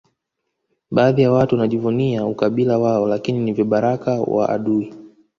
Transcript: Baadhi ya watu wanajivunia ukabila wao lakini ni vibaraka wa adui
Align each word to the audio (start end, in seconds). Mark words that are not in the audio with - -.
Baadhi 0.91 1.21
ya 1.21 1.31
watu 1.31 1.55
wanajivunia 1.55 2.25
ukabila 2.25 2.77
wao 2.79 3.07
lakini 3.07 3.39
ni 3.39 3.53
vibaraka 3.53 4.21
wa 4.21 4.49
adui 4.49 4.93